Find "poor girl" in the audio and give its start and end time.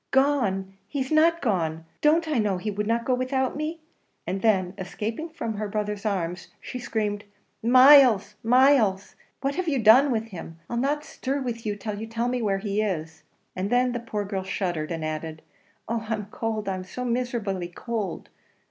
13.99-14.41